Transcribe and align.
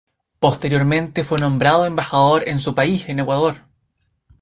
Posteriormente 0.39 1.23
fue 1.23 1.37
nombrado 1.37 1.85
embajador 1.85 2.43
de 2.45 2.57
su 2.57 2.73
país 2.73 3.07
en 3.07 3.19
Ecuador. 3.19 3.57